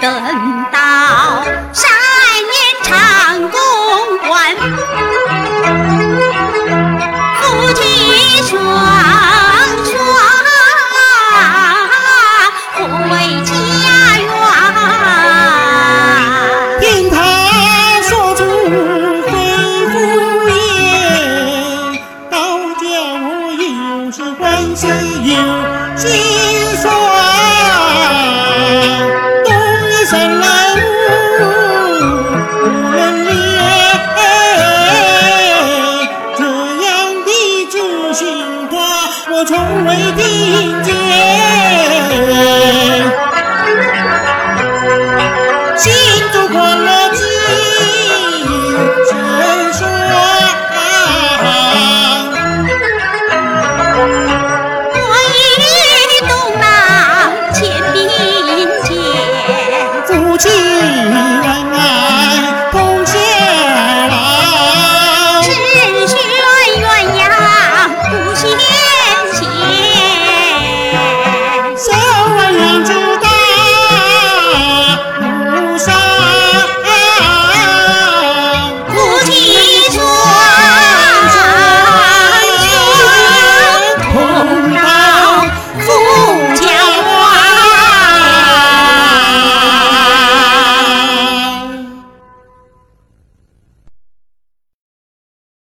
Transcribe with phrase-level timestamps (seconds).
[0.00, 0.04] 等
[0.72, 0.78] 到
[1.72, 1.90] 三
[2.42, 2.90] 年长
[3.50, 3.58] 公
[4.26, 4.56] 关，
[7.40, 7.44] 夫
[7.74, 7.80] 妻
[8.42, 8.54] 双
[9.84, 9.94] 双
[13.08, 13.12] 回
[13.44, 13.50] 家
[14.18, 14.26] 园。
[16.80, 17.14] 听他
[18.02, 18.40] 说出
[19.26, 19.30] 恢
[19.92, 19.94] 复
[20.46, 20.48] 命，
[22.30, 22.34] 刀
[22.78, 22.84] 剑
[23.22, 24.44] 无意，又是官
[24.74, 25.34] 司有
[25.96, 26.04] 心
[26.80, 27.05] 酸。
[40.16, 41.00] দিছে